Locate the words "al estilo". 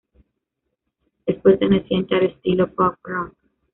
2.15-2.73